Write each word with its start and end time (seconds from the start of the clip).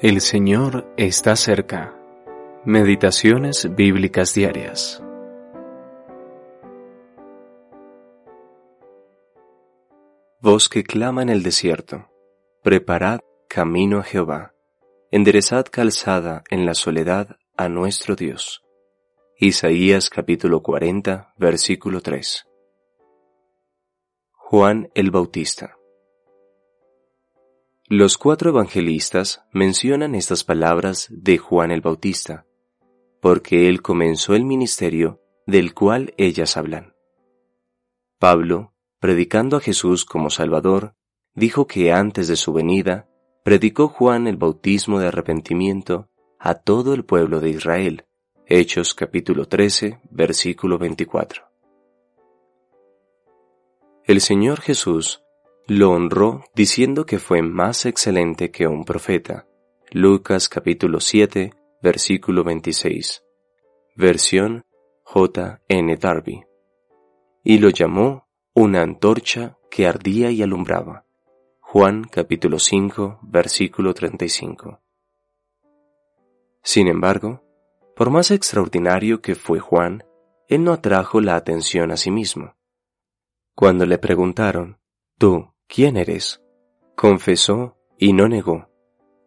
El 0.00 0.20
Señor 0.20 0.86
está 0.96 1.34
cerca. 1.34 1.92
Meditaciones 2.64 3.74
bíblicas 3.74 4.32
diarias. 4.32 5.02
Voz 10.40 10.68
que 10.68 10.84
clama 10.84 11.22
en 11.22 11.30
el 11.30 11.42
desierto. 11.42 12.08
Preparad 12.62 13.18
camino 13.48 13.98
a 13.98 14.04
Jehová. 14.04 14.54
Enderezad 15.10 15.66
calzada 15.68 16.44
en 16.48 16.64
la 16.64 16.74
soledad 16.74 17.36
a 17.56 17.68
nuestro 17.68 18.14
Dios. 18.14 18.62
Isaías 19.36 20.10
capítulo 20.10 20.62
40, 20.62 21.34
versículo 21.38 22.02
3. 22.02 22.46
Juan 24.30 24.90
el 24.94 25.10
Bautista. 25.10 25.77
Los 27.90 28.18
cuatro 28.18 28.50
evangelistas 28.50 29.46
mencionan 29.50 30.14
estas 30.14 30.44
palabras 30.44 31.06
de 31.10 31.38
Juan 31.38 31.70
el 31.70 31.80
Bautista, 31.80 32.44
porque 33.22 33.66
él 33.66 33.80
comenzó 33.80 34.34
el 34.34 34.44
ministerio 34.44 35.22
del 35.46 35.72
cual 35.72 36.12
ellas 36.18 36.58
hablan. 36.58 36.92
Pablo, 38.18 38.74
predicando 39.00 39.56
a 39.56 39.60
Jesús 39.60 40.04
como 40.04 40.28
Salvador, 40.28 40.96
dijo 41.34 41.66
que 41.66 41.90
antes 41.90 42.28
de 42.28 42.36
su 42.36 42.52
venida, 42.52 43.08
predicó 43.42 43.88
Juan 43.88 44.26
el 44.26 44.36
bautismo 44.36 45.00
de 45.00 45.06
arrepentimiento 45.06 46.10
a 46.38 46.56
todo 46.56 46.92
el 46.92 47.06
pueblo 47.06 47.40
de 47.40 47.48
Israel. 47.48 48.04
Hechos 48.44 48.92
capítulo 48.92 49.46
13, 49.46 49.98
versículo 50.10 50.76
24. 50.76 51.42
El 54.04 54.20
Señor 54.20 54.60
Jesús 54.60 55.22
lo 55.68 55.90
honró 55.90 56.44
diciendo 56.54 57.04
que 57.04 57.18
fue 57.18 57.42
más 57.42 57.84
excelente 57.84 58.50
que 58.50 58.66
un 58.66 58.86
profeta. 58.86 59.46
Lucas 59.90 60.48
capítulo 60.48 60.98
7, 60.98 61.52
versículo 61.82 62.42
26. 62.42 63.22
Versión 63.94 64.64
J. 65.02 65.60
N. 65.68 65.96
Darby. 65.96 66.42
Y 67.44 67.58
lo 67.58 67.68
llamó 67.68 68.26
una 68.54 68.80
antorcha 68.80 69.58
que 69.70 69.86
ardía 69.86 70.30
y 70.30 70.42
alumbraba. 70.42 71.04
Juan 71.60 72.04
capítulo 72.04 72.58
5, 72.58 73.20
versículo 73.22 73.92
35. 73.92 74.80
Sin 76.62 76.88
embargo, 76.88 77.44
por 77.94 78.08
más 78.08 78.30
extraordinario 78.30 79.20
que 79.20 79.34
fue 79.34 79.60
Juan, 79.60 80.02
él 80.48 80.64
no 80.64 80.72
atrajo 80.72 81.20
la 81.20 81.36
atención 81.36 81.90
a 81.90 81.98
sí 81.98 82.10
mismo. 82.10 82.56
Cuando 83.54 83.84
le 83.84 83.98
preguntaron, 83.98 84.78
Tú, 85.18 85.52
¿quién 85.68 85.96
eres? 85.96 86.42
Confesó 86.96 87.76
y 87.98 88.12
no 88.12 88.26
negó, 88.26 88.68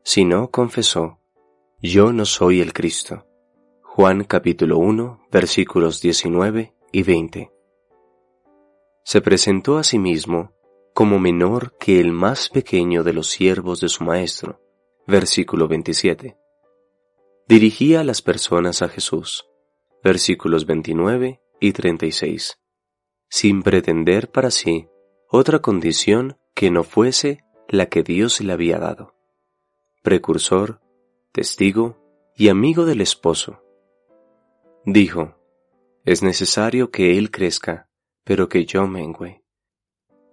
sino 0.03 0.49
confesó, 0.49 1.19
yo 1.79 2.11
no 2.11 2.25
soy 2.25 2.59
el 2.59 2.73
Cristo. 2.73 3.25
Juan 3.83 4.23
capítulo 4.23 4.77
1 4.77 5.27
versículos 5.31 6.01
19 6.01 6.73
y 6.91 7.03
20. 7.03 7.51
Se 9.03 9.21
presentó 9.21 9.77
a 9.77 9.83
sí 9.83 9.99
mismo 9.99 10.53
como 10.93 11.19
menor 11.19 11.77
que 11.77 11.99
el 11.99 12.11
más 12.11 12.49
pequeño 12.49 13.03
de 13.03 13.13
los 13.13 13.27
siervos 13.27 13.79
de 13.79 13.89
su 13.89 14.03
maestro. 14.03 14.61
Versículo 15.07 15.67
27. 15.67 16.37
Dirigía 17.47 18.01
a 18.01 18.03
las 18.03 18.21
personas 18.21 18.81
a 18.81 18.89
Jesús. 18.89 19.45
Versículos 20.03 20.65
29 20.65 21.41
y 21.59 21.71
36. 21.73 22.59
Sin 23.29 23.63
pretender 23.63 24.29
para 24.29 24.51
sí 24.51 24.87
otra 25.33 25.59
condición 25.59 26.37
que 26.53 26.71
no 26.71 26.83
fuese 26.83 27.45
la 27.69 27.85
que 27.85 28.03
Dios 28.03 28.41
le 28.41 28.51
había 28.51 28.79
dado. 28.79 29.15
Precursor, 30.03 30.81
testigo 31.31 31.97
y 32.35 32.49
amigo 32.49 32.83
del 32.83 32.99
esposo. 32.99 33.63
Dijo, 34.83 35.37
es 36.03 36.21
necesario 36.21 36.91
que 36.91 37.17
Él 37.17 37.31
crezca, 37.31 37.87
pero 38.25 38.49
que 38.49 38.65
yo 38.65 38.85
mengüe. 38.87 39.41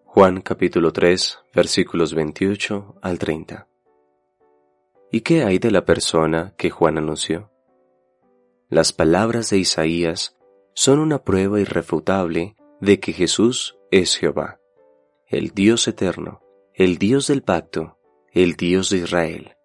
Juan 0.05 0.41
capítulo 0.41 0.93
3 0.93 1.45
versículos 1.55 2.13
28 2.15 2.97
al 3.01 3.21
30. 3.21 3.69
¿Y 5.13 5.21
qué 5.21 5.45
hay 5.45 5.61
de 5.61 5.71
la 5.71 5.85
persona 5.85 6.55
que 6.59 6.71
Juan 6.71 6.99
anunció? 6.99 7.53
Las 8.69 8.93
palabras 8.93 9.51
de 9.51 9.59
Isaías 9.59 10.37
son 10.75 10.99
una 10.99 11.23
prueba 11.23 11.61
irrefutable 11.61 12.57
de 12.81 12.99
que 12.99 13.13
Jesús 13.13 13.79
es 13.93 14.17
Jehová 14.17 14.58
el 15.31 15.51
Dios 15.51 15.87
eterno, 15.87 16.41
el 16.73 16.97
Dios 16.97 17.27
del 17.27 17.43
pacto, 17.43 17.99
el 18.33 18.57
Dios 18.57 18.89
de 18.89 18.97
Israel. 18.97 19.57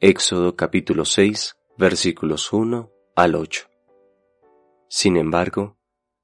Éxodo 0.00 0.56
capítulo 0.56 1.04
6, 1.04 1.54
versículos 1.76 2.50
1 2.50 2.90
al 3.14 3.34
8. 3.34 3.68
Sin 4.88 5.18
embargo, 5.18 5.76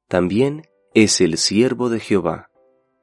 también 0.09 0.63
es 0.95 1.21
el 1.21 1.37
siervo 1.37 1.91
de 1.91 2.01
Jehová, 2.01 2.51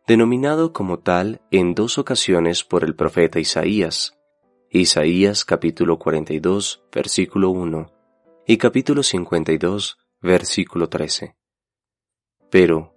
denominado 0.07 0.73
como 0.73 1.01
tal 1.01 1.41
en 1.51 1.75
dos 1.75 1.99
ocasiones 1.99 2.63
por 2.63 2.83
el 2.83 2.95
profeta 2.95 3.39
Isaías, 3.39 4.17
Isaías 4.71 5.45
capítulo 5.45 5.99
42, 5.99 6.83
versículo 6.91 7.51
1 7.51 7.93
y 8.47 8.57
capítulo 8.57 9.03
52, 9.03 9.99
versículo 10.19 10.89
13. 10.89 11.35
Pero, 12.49 12.95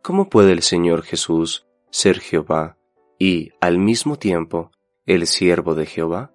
¿cómo 0.00 0.30
puede 0.30 0.52
el 0.52 0.62
Señor 0.62 1.02
Jesús 1.02 1.66
ser 1.92 2.20
Jehová 2.20 2.78
y, 3.18 3.50
al 3.60 3.78
mismo 3.78 4.18
tiempo, 4.18 4.72
el 5.06 5.26
siervo 5.26 5.74
de 5.74 5.86
Jehová? 5.86 6.32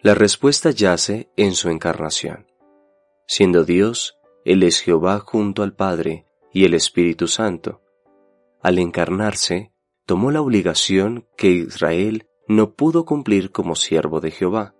La 0.00 0.14
respuesta 0.14 0.70
yace 0.70 1.30
en 1.36 1.54
su 1.54 1.68
encarnación. 1.68 2.46
Siendo 3.28 3.64
Dios, 3.64 4.18
Él 4.44 4.62
es 4.62 4.80
Jehová 4.80 5.20
junto 5.20 5.62
al 5.62 5.76
Padre 5.76 6.26
y 6.52 6.64
el 6.64 6.74
Espíritu 6.74 7.28
Santo. 7.28 7.82
Al 8.62 8.78
encarnarse, 8.78 9.72
tomó 10.06 10.30
la 10.30 10.40
obligación 10.40 11.28
que 11.36 11.50
Israel 11.50 12.26
no 12.48 12.74
pudo 12.74 13.04
cumplir 13.04 13.52
como 13.52 13.76
siervo 13.76 14.20
de 14.20 14.30
Jehová. 14.30 14.74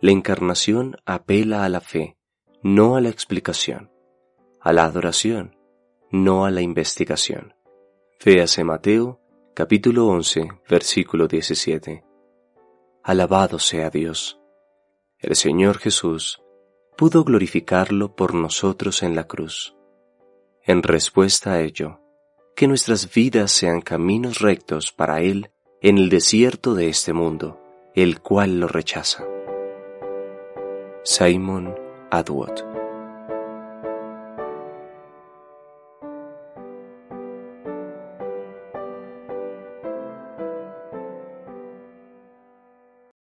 La 0.00 0.12
encarnación 0.12 0.96
apela 1.06 1.64
a 1.64 1.68
la 1.68 1.80
fe, 1.80 2.18
no 2.62 2.96
a 2.96 3.00
la 3.00 3.08
explicación, 3.08 3.90
a 4.60 4.72
la 4.72 4.84
adoración, 4.84 5.56
no 6.10 6.44
a 6.44 6.50
la 6.50 6.60
investigación. 6.60 7.54
Véase 8.22 8.64
Mateo, 8.64 9.18
capítulo 9.54 10.06
11, 10.08 10.46
versículo 10.68 11.26
17. 11.26 12.04
Alabado 13.02 13.58
sea 13.58 13.88
Dios. 13.88 14.38
El 15.18 15.36
Señor 15.36 15.78
Jesús 15.78 16.42
pudo 16.98 17.24
glorificarlo 17.24 18.14
por 18.14 18.34
nosotros 18.34 19.02
en 19.02 19.16
la 19.16 19.26
cruz. 19.26 19.74
En 20.62 20.82
respuesta 20.82 21.54
a 21.54 21.62
ello, 21.62 22.00
que 22.54 22.68
nuestras 22.68 23.10
vidas 23.10 23.52
sean 23.52 23.80
caminos 23.80 24.40
rectos 24.40 24.92
para 24.92 25.22
Él 25.22 25.50
en 25.80 25.96
el 25.96 26.10
desierto 26.10 26.74
de 26.74 26.90
este 26.90 27.14
mundo, 27.14 27.58
el 27.94 28.20
cual 28.20 28.60
lo 28.60 28.68
rechaza. 28.68 29.24
Simon 31.04 31.74
Adwood 32.10 32.69